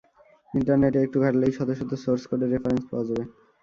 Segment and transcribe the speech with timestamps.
[0.53, 3.23] ইন্টারনেটে একটু ঘাটলেই শত শত সোর্স কোডের রেফারেন্স পাওয়া যাবে।